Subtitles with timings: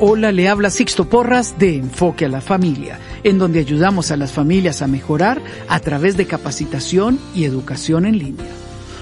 [0.00, 4.30] Hola, le habla Sixto Porras de Enfoque a la Familia, en donde ayudamos a las
[4.30, 8.46] familias a mejorar a través de capacitación y educación en línea.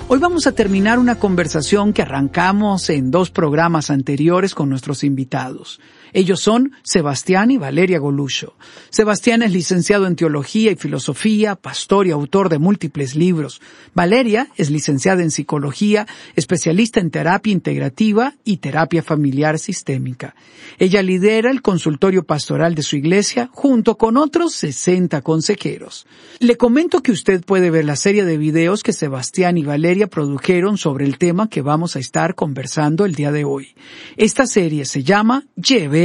[0.09, 5.81] Hoy vamos a terminar una conversación que arrancamos en dos programas anteriores con nuestros invitados.
[6.13, 8.55] Ellos son Sebastián y Valeria Golucho.
[8.91, 13.61] Sebastián es licenciado en Teología y Filosofía, pastor y autor de múltiples libros.
[13.95, 20.35] Valeria es licenciada en Psicología, especialista en terapia integrativa y terapia familiar sistémica.
[20.79, 26.07] Ella lidera el consultorio pastoral de su iglesia junto con otros 60 consejeros.
[26.39, 30.79] Le comento que usted puede ver la serie de videos que Sebastián y Valeria produjeron
[30.79, 33.75] sobre el tema que vamos a estar conversando el día de hoy.
[34.17, 35.96] Esta serie se llama Lleve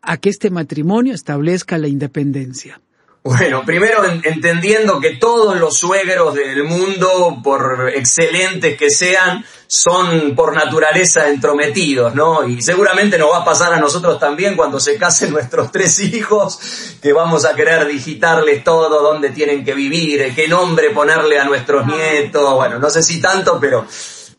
[0.02, 2.82] a que este matrimonio establezca la independencia?
[3.22, 10.54] Bueno, primero entendiendo que todos los suegros del mundo, por excelentes que sean, son por
[10.54, 12.48] naturaleza entrometidos, ¿no?
[12.48, 16.59] Y seguramente nos va a pasar a nosotros también cuando se casen nuestros tres hijos,
[17.03, 21.86] que vamos a querer digitarles todo, dónde tienen que vivir, qué nombre ponerle a nuestros
[21.86, 23.86] nietos, bueno, no sé si tanto, pero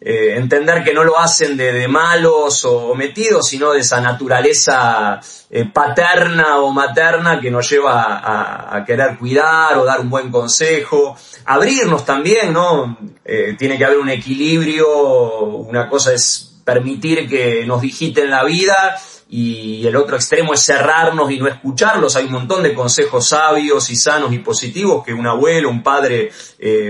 [0.03, 5.65] eh, entender que no lo hacen de, malos o metidos, sino de esa naturaleza eh,
[5.65, 12.03] paterna o materna que nos lleva a, querer cuidar o dar un buen consejo, abrirnos
[12.03, 12.97] también, ¿no?
[13.23, 18.99] Eh, tiene que haber un equilibrio, una cosa es permitir que nos digiten la vida
[19.29, 22.15] y el otro extremo es cerrarnos y no escucharlos.
[22.15, 26.31] Hay un montón de consejos sabios y sanos y positivos que un abuelo, un padre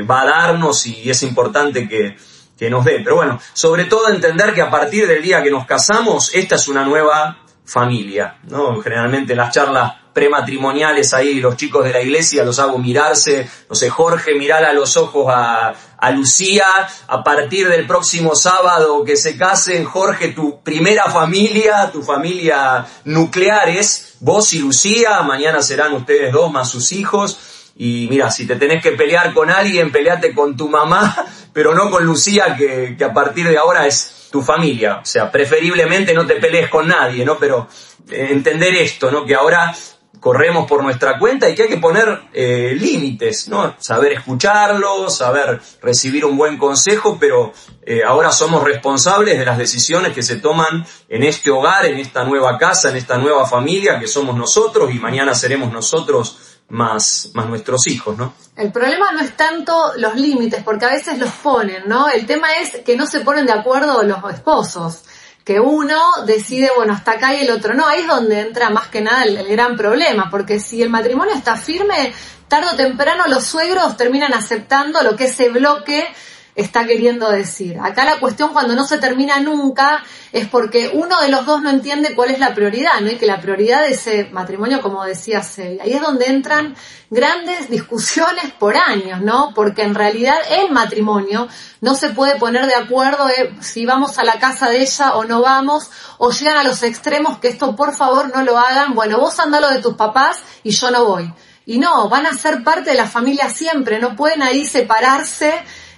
[0.10, 2.16] va a darnos y es importante que,
[2.62, 3.02] que nos dé.
[3.04, 6.68] Pero bueno, sobre todo entender que a partir del día que nos casamos, esta es
[6.68, 8.80] una nueva familia, ¿no?
[8.84, 13.90] Generalmente las charlas prematrimoniales ahí los chicos de la iglesia los hago mirarse, no sé,
[13.90, 16.66] Jorge, mirar a los ojos a, a Lucía,
[17.08, 23.70] a partir del próximo sábado que se casen, Jorge, tu primera familia, tu familia nuclear
[23.70, 27.40] es vos y Lucía, mañana serán ustedes dos más sus hijos,
[27.84, 31.16] y mira, si te tenés que pelear con alguien, peleate con tu mamá,
[31.52, 35.00] pero no con Lucía, que, a partir de ahora es tu familia.
[35.02, 37.40] O sea, preferiblemente no te pelees con nadie, ¿no?
[37.40, 37.68] Pero
[38.08, 39.26] eh, entender esto, ¿no?
[39.26, 39.74] Que ahora
[40.20, 43.74] corremos por nuestra cuenta y que hay que poner eh, límites, ¿no?
[43.80, 47.52] Saber escucharlo, saber recibir un buen consejo, pero
[47.84, 52.24] eh, ahora somos responsables de las decisiones que se toman en este hogar, en esta
[52.26, 56.38] nueva casa, en esta nueva familia que somos nosotros y mañana seremos nosotros
[56.72, 58.34] más, más nuestros hijos, ¿no?
[58.56, 62.10] El problema no es tanto los límites, porque a veces los ponen, ¿no?
[62.10, 65.04] El tema es que no se ponen de acuerdo los esposos,
[65.44, 67.88] que uno decide, bueno, hasta acá y el otro no.
[67.88, 71.58] Ahí es donde entra más que nada el, gran problema, porque si el matrimonio está
[71.58, 72.14] firme,
[72.48, 76.08] tarde o temprano los suegros terminan aceptando lo que ese bloque
[76.56, 77.80] está queriendo decir.
[77.80, 81.70] Acá la cuestión cuando no se termina nunca es porque uno de los dos no
[81.70, 83.10] entiende cuál es la prioridad, ¿no?
[83.10, 86.76] Y que la prioridad de ese matrimonio, como decía Celia, ahí es donde entran
[87.10, 89.54] grandes discusiones por años, ¿no?
[89.54, 91.48] Porque en realidad el matrimonio
[91.82, 93.28] no se puede poner de acuerdo
[93.60, 97.40] si vamos a la casa de ella o no vamos, o llegan a los extremos
[97.40, 100.92] que esto por favor no lo hagan, bueno, vos andalo de tus papás y yo
[100.92, 101.34] no voy.
[101.66, 105.54] Y no, van a ser parte de la familia siempre, no pueden ahí separarse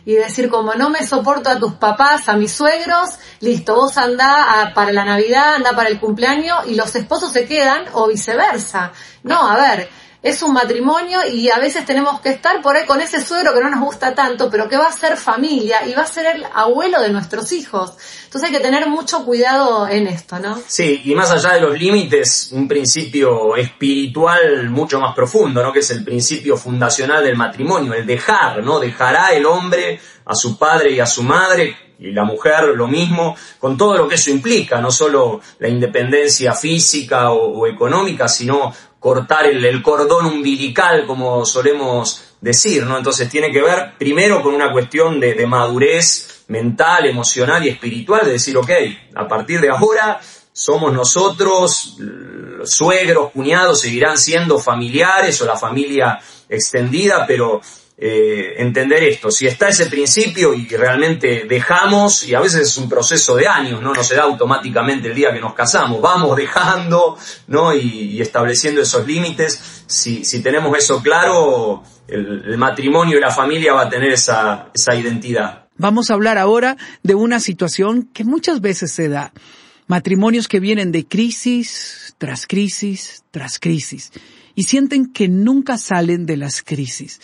[0.06, 4.72] y decir como no me soporto a tus papás, a mis suegros, listo, vos anda
[4.76, 8.92] para la Navidad, anda para el cumpleaños y los esposos se quedan o viceversa.
[9.24, 9.90] No, a ver,
[10.24, 13.60] es un matrimonio y a veces tenemos que estar por ahí con ese suegro que
[13.60, 16.46] no nos gusta tanto, pero que va a ser familia y va a ser el
[16.56, 17.94] abuelo de nuestros hijos.
[18.24, 20.58] Entonces hay que tener mucho cuidado en esto, ¿no?
[20.66, 25.74] Sí, y más allá de los límites, un principio espiritual mucho más profundo, ¿no?
[25.74, 28.80] Que es el principio fundacional del matrimonio, el dejar, ¿no?
[28.80, 33.36] Dejará el hombre a su padre y a su madre y la mujer lo mismo,
[33.60, 38.74] con todo lo que eso implica, no solo la independencia física o, económica, sino
[39.04, 42.98] cortar el, cordón umbilical, como solemos decir, ¿no?
[42.98, 48.26] Entonces tiene que ver primero con una cuestión de, de madurez mental, emocional y espiritual,
[48.26, 48.70] de decir, ok,
[49.14, 50.22] a partir de ahora
[50.54, 51.98] somos nosotros,
[52.64, 57.60] suegros, cuñados, seguirán siendo familiares o la familia extendida, pero
[58.06, 59.32] eh, entender esto.
[59.32, 63.82] Si está ese principio y realmente dejamos, y a veces es un proceso de años,
[63.82, 63.94] ¿no?
[63.94, 67.18] No se da automáticamente el día que nos casamos, vamos dejando,
[67.48, 67.74] ¿no?
[67.74, 69.86] Y, estableciendo esos límites.
[69.88, 74.96] Si, si, tenemos eso claro, el, matrimonio y la familia va a tener esa, esa
[74.96, 75.68] identidad.
[75.78, 79.32] Vamos a hablar ahora de una situación que muchas veces se da.
[79.88, 84.12] Matrimonios que vienen de crisis tras crisis tras crisis
[84.56, 87.22] y sienten que nunca salen de las crisis.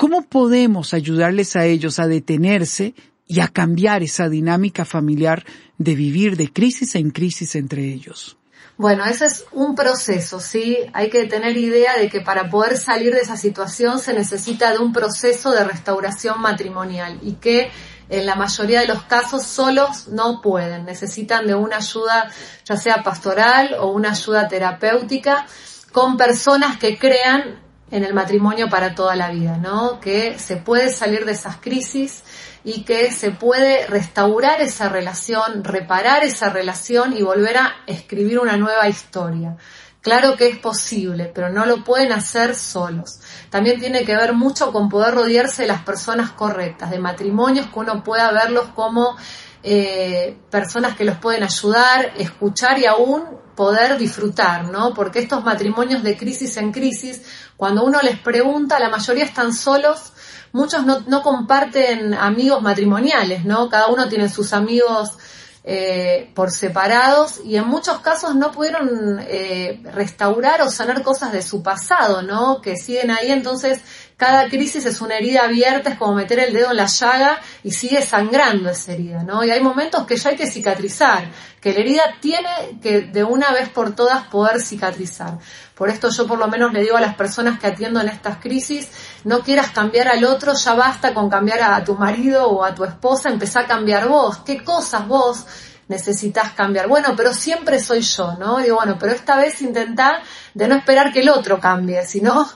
[0.00, 2.94] ¿Cómo podemos ayudarles a ellos a detenerse
[3.26, 5.44] y a cambiar esa dinámica familiar
[5.76, 8.38] de vivir de crisis en crisis entre ellos?
[8.78, 10.78] Bueno, ese es un proceso, ¿sí?
[10.94, 14.78] Hay que tener idea de que para poder salir de esa situación se necesita de
[14.78, 17.70] un proceso de restauración matrimonial y que
[18.08, 22.30] en la mayoría de los casos solos no pueden, necesitan de una ayuda
[22.64, 25.44] ya sea pastoral o una ayuda terapéutica
[25.92, 30.00] con personas que crean en el matrimonio para toda la vida, ¿no?
[30.00, 32.22] Que se puede salir de esas crisis
[32.62, 38.56] y que se puede restaurar esa relación, reparar esa relación y volver a escribir una
[38.56, 39.56] nueva historia.
[40.02, 43.20] Claro que es posible, pero no lo pueden hacer solos.
[43.50, 47.78] También tiene que ver mucho con poder rodearse de las personas correctas, de matrimonios que
[47.78, 49.16] uno pueda verlos como
[49.62, 53.24] eh, personas que los pueden ayudar, escuchar y aún
[53.54, 54.94] poder disfrutar, ¿no?
[54.94, 57.22] Porque estos matrimonios de crisis en crisis,
[57.56, 60.12] cuando uno les pregunta, la mayoría están solos,
[60.52, 63.68] muchos no, no comparten amigos matrimoniales, ¿no?
[63.68, 65.18] Cada uno tiene sus amigos
[65.62, 71.42] eh, por separados y en muchos casos no pudieron eh, restaurar o sanar cosas de
[71.42, 72.62] su pasado, ¿no?
[72.62, 73.82] Que siguen ahí, entonces
[74.20, 77.70] cada crisis es una herida abierta, es como meter el dedo en la llaga y
[77.70, 79.42] sigue sangrando esa herida, ¿no?
[79.42, 82.50] Y hay momentos que ya hay que cicatrizar, que la herida tiene
[82.82, 85.38] que de una vez por todas poder cicatrizar.
[85.74, 88.36] Por esto yo por lo menos le digo a las personas que atiendo en estas
[88.36, 88.90] crisis,
[89.24, 92.84] no quieras cambiar al otro, ya basta con cambiar a, tu marido o a tu
[92.84, 94.36] esposa, empezá a cambiar vos.
[94.44, 95.46] ¿Qué cosas vos
[95.88, 96.88] necesitas cambiar?
[96.88, 98.58] Bueno, pero siempre soy yo, ¿no?
[98.58, 100.20] Digo, bueno, pero esta vez intentá
[100.52, 102.46] de no esperar que el otro cambie, sino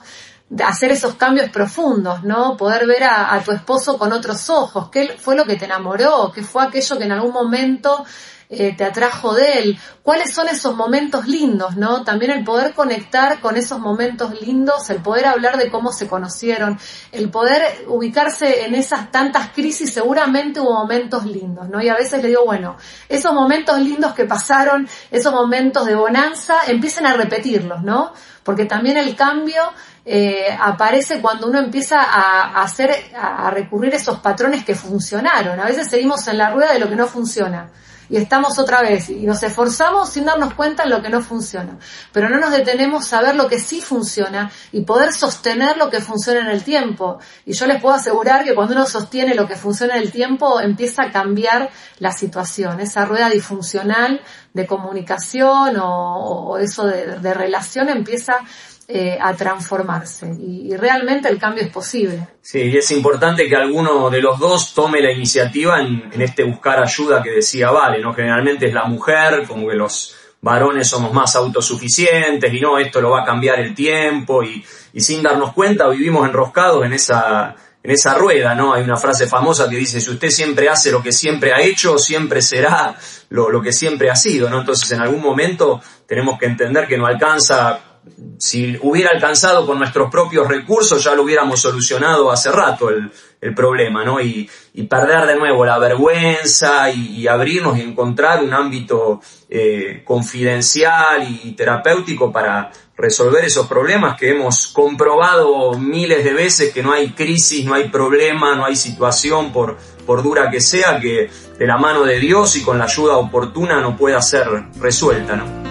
[0.65, 2.57] hacer esos cambios profundos, ¿no?
[2.57, 6.31] Poder ver a, a, tu esposo con otros ojos, qué fue lo que te enamoró,
[6.33, 8.05] qué fue aquello que en algún momento
[8.51, 12.05] eh, te atrajo de él, cuáles son esos momentos lindos, ¿no?
[12.05, 16.79] También el poder conectar con esos momentos lindos, el poder hablar de cómo se conocieron,
[17.11, 21.83] el poder ubicarse en esas tantas crisis, seguramente hubo momentos lindos, ¿no?
[21.83, 22.77] Y a veces le digo, bueno,
[23.09, 28.13] esos momentos lindos que pasaron, esos momentos de bonanza, empiecen a repetirlos, ¿no?
[28.43, 29.63] Porque también el cambio
[30.05, 35.59] eh, aparece cuando uno empieza a, hacer, a recurrir a esos patrones que funcionaron.
[35.59, 37.71] A veces seguimos en la rueda de lo que no funciona
[38.09, 41.79] y estamos otra vez y nos esforzamos sin darnos cuenta en lo que no funciona.
[42.13, 46.01] Pero no nos detenemos a ver lo que sí funciona y poder sostener lo que
[46.01, 47.19] funciona en el tiempo.
[47.47, 50.61] Y yo les puedo asegurar que cuando uno sostiene lo que funciona en el tiempo
[50.61, 52.81] empieza a cambiar la situación.
[52.81, 54.21] Esa rueda disfuncional
[54.53, 58.37] de comunicación o, eso de, de relación empieza
[58.87, 62.29] eh, a transformarse y, realmente el cambio es posible.
[62.43, 66.83] Sí, y es importante que alguno de los dos tome la iniciativa en, este buscar
[66.83, 68.13] ayuda que decía Vale, ¿no?
[68.13, 73.09] Generalmente es la mujer, como que los varones somos más autosuficientes y no, esto lo
[73.09, 74.63] va a cambiar el tiempo y,
[75.01, 78.75] sin darnos cuenta vivimos enroscados en esa, en esa rueda, ¿no?
[78.75, 81.97] Hay una frase famosa que dice, si usted siempre hace lo que siempre ha hecho,
[81.97, 82.95] siempre será
[83.31, 84.61] lo, lo que siempre ha sido, ¿no?
[84.61, 87.94] Entonces en algún momento tenemos que entender que no alcanza
[88.39, 93.11] si hubiera alcanzado con nuestros propios recursos, ya lo hubiéramos solucionado hace rato el,
[93.55, 94.23] problema, ¿no?
[94.23, 99.21] Y, y, perder de nuevo la vergüenza y, y abrirnos y encontrar un ámbito
[99.51, 106.83] eh, confidencial y terapéutico para resolver esos problemas que hemos comprobado miles de veces que
[106.83, 111.29] no hay crisis, no hay problema, no hay situación, por, por dura que sea, que
[111.59, 114.49] de la mano de Dios y con la ayuda oportuna no pueda ser
[114.81, 115.64] resuelta, ¿no?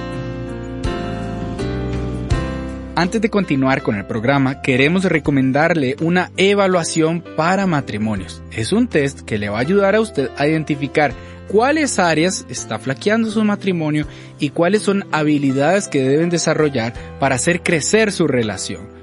[2.96, 8.44] Antes de continuar con el programa, queremos recomendarle una evaluación para matrimonios.
[8.52, 11.12] Es un test que le va a ayudar a usted a identificar
[11.48, 14.06] cuáles áreas está flaqueando su matrimonio
[14.38, 19.03] y cuáles son habilidades que deben desarrollar para hacer crecer su relación.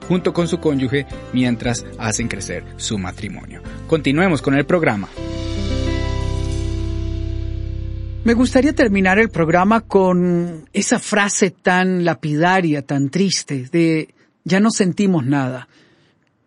[0.11, 3.61] junto con su cónyuge mientras hacen crecer su matrimonio.
[3.87, 5.07] Continuemos con el programa.
[8.25, 14.13] Me gustaría terminar el programa con esa frase tan lapidaria, tan triste, de
[14.43, 15.69] ya no sentimos nada.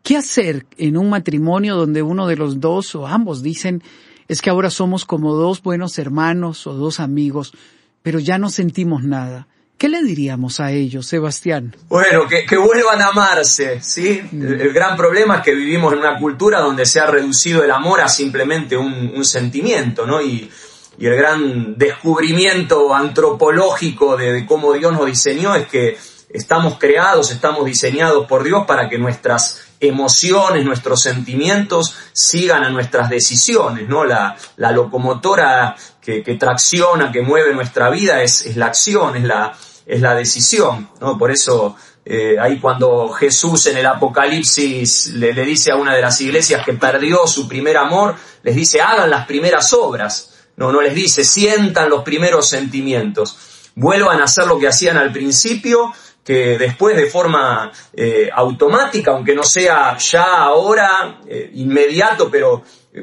[0.03, 3.83] ¿Qué hacer en un matrimonio donde uno de los dos o ambos dicen
[4.29, 7.55] es que ahora somos como dos buenos hermanos o dos amigos,
[8.03, 9.49] pero ya no sentimos nada?
[9.77, 11.75] ¿Qué le diríamos a ellos, Sebastián?
[11.89, 14.23] Bueno, que, que vuelvan a amarse, ¿sí?
[14.33, 18.01] El, gran problema es que vivimos en una cultura donde se ha reducido el amor
[18.01, 20.23] a simplemente un, un sentimiento, ¿no?
[20.23, 20.49] Y,
[20.97, 25.99] y, el gran descubrimiento antropológico de, de cómo Dios nos diseñó es que
[26.31, 33.09] estamos creados, estamos diseñados por Dios para que nuestras emociones, nuestros sentimientos sigan a nuestras
[33.09, 34.05] decisiones, ¿no?
[34.05, 39.25] La, la locomotora que, que, tracciona, que mueve nuestra vida es, es la acción, es
[39.25, 39.53] la,
[39.87, 41.19] es la decisión, ¿no?
[41.19, 46.03] Por eso eh, ahí cuando Jesús en el Apocalipsis le, le, dice a una de
[46.03, 50.83] las iglesias que perdió su primer amor, les dice hagan las primeras obras, no, no
[50.83, 53.37] les dice sientan los primeros sentimientos,
[53.75, 55.93] vuelvan a hacer lo que hacían al principio,
[56.25, 62.63] que después de forma eh, automática, aunque no sea ya ahora, eh, inmediato, pero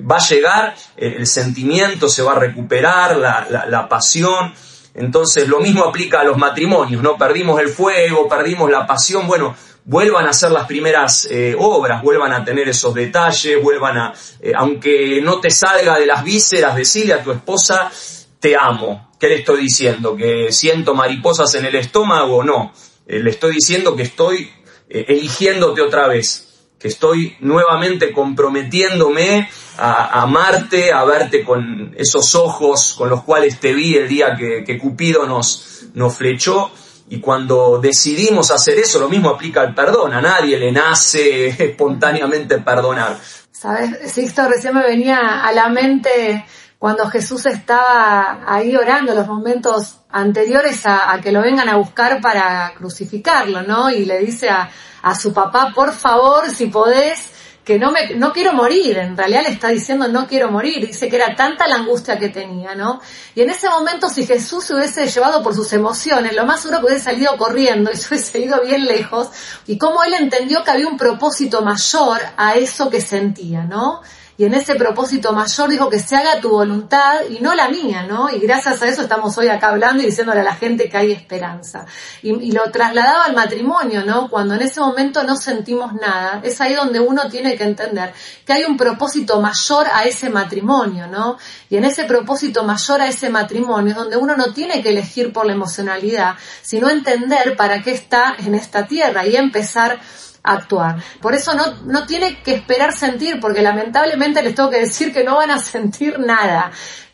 [0.10, 4.54] va a llegar, eh, el sentimiento se va a recuperar, la, la, la, pasión.
[4.96, 7.16] Entonces lo mismo aplica a los matrimonios, ¿no?
[7.16, 12.34] Perdimos el fuego, perdimos la pasión, bueno, vuelvan a hacer las primeras eh, obras, vuelvan
[12.34, 14.14] a tener esos detalles, vuelvan a,
[14.56, 17.92] aunque no te salga de las vísceras, decirle a tu esposa,
[18.40, 19.12] te amo.
[19.20, 20.16] ¿Qué le estoy diciendo?
[20.16, 22.44] ¿Que siento mariposas en el estómago?
[22.44, 22.72] No
[23.12, 24.50] eh, le estoy diciendo que estoy
[24.90, 26.48] eh, eligiéndote otra vez,
[26.80, 33.74] que estoy nuevamente comprometiéndome a, amarte, a verte con esos ojos con los cuales te
[33.74, 36.72] vi el día que, Cupido nos, nos flechó.
[37.10, 40.14] Y cuando decidimos hacer eso, lo mismo aplica al perdón.
[40.14, 43.20] A nadie le nace espontáneamente perdonar.
[43.52, 46.46] Sabes, Sixto, recién me venía a la mente
[46.82, 52.74] cuando Jesús estaba ahí orando, los momentos anteriores a, que lo vengan a buscar para
[52.76, 53.92] crucificarlo, ¿no?
[53.92, 54.68] Y le dice a,
[55.04, 57.30] a su papá, por favor, si podés,
[57.64, 61.08] que no me, no quiero morir, en realidad le está diciendo no quiero morir, dice
[61.08, 63.00] que era tanta la angustia que tenía, ¿no?
[63.36, 66.80] Y en ese momento si Jesús se hubiese llevado por sus emociones, lo más seguro
[66.80, 69.28] que hubiese salido corriendo y se hubiese ido bien lejos,
[69.68, 74.02] y cómo él entendió que había un propósito mayor a eso que sentía, ¿no?
[74.38, 78.04] Y en ese propósito mayor dijo que se haga tu voluntad y no la mía,
[78.04, 78.30] ¿no?
[78.30, 81.12] Y gracias a eso estamos hoy acá hablando y diciéndole a la gente que hay
[81.12, 81.86] esperanza.
[82.22, 84.30] Y, y, lo trasladaba al matrimonio, ¿no?
[84.30, 88.14] Cuando en ese momento no sentimos nada, es ahí donde uno tiene que entender
[88.46, 91.38] que hay un propósito mayor a ese matrimonio, ¿no?
[91.70, 95.34] Y en ese propósito mayor a ese matrimonio es donde uno no tiene que elegir
[95.34, 100.00] por la emocionalidad, sino entender para qué está en esta tierra y empezar
[100.44, 100.98] actuar.
[101.22, 105.24] Por eso no, no tiene que esperar sentir, porque lamentablemente les tengo que decir que
[105.24, 106.72] no van a sentir nada.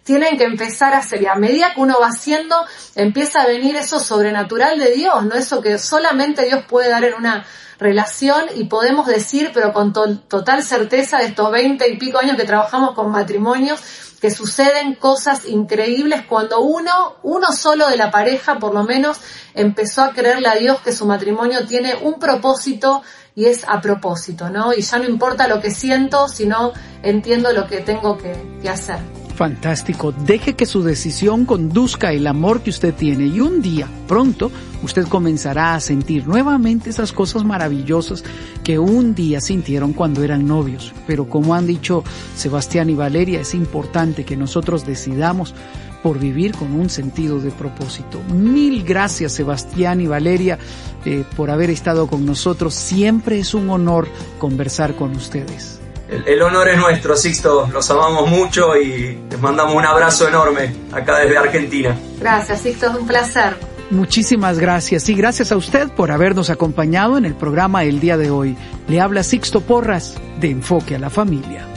[0.07, 1.21] Tienen que empezar a hacer.
[1.21, 2.55] Y a medida que uno va haciendo,
[2.95, 5.35] empieza a venir eso sobrenatural de Dios, ¿no?
[5.35, 7.45] Eso que solamente Dios puede dar en una
[7.77, 12.45] relación y podemos decir, pero con total certeza de estos veinte y pico años que
[12.45, 13.81] trabajamos con matrimonios,
[14.21, 19.19] que suceden cosas increíbles cuando uno, uno solo de la pareja por lo menos,
[19.55, 23.03] empezó a creerle a Dios que su matrimonio tiene un propósito
[23.35, 24.73] y es a propósito, ¿no?
[24.73, 26.71] Y ya no importa lo que siento, sino
[27.03, 29.26] entiendo lo que tengo que, que hacer.
[29.37, 30.11] Fantástico.
[30.11, 34.51] Deje que su decisión conduzca el amor que usted tiene y un día, pronto,
[34.81, 38.23] usted comenzará a sentir nuevamente esas cosas maravillosas
[38.63, 40.91] que un día sintieron cuando eran novios.
[41.05, 42.03] Pero como han dicho
[42.35, 45.53] Sebastián y Valeria, es importante que nosotros decidamos
[46.01, 48.19] por vivir con un sentido de propósito.
[48.33, 50.57] Mil gracias Sebastián y Valeria
[51.05, 52.73] eh, por haber estado con nosotros.
[52.73, 54.07] Siempre es un honor
[54.39, 55.76] conversar con ustedes.
[56.09, 57.67] El, honor es nuestro, Sixto.
[57.71, 61.97] Los amamos mucho y les mandamos un abrazo enorme acá desde Argentina.
[62.19, 63.57] Gracias, Sixto, es un placer.
[63.89, 68.29] Muchísimas gracias y gracias a usted por habernos acompañado en el programa el día de
[68.29, 68.57] hoy.
[68.87, 71.76] Le habla Sixto Porras de Enfoque a la Familia.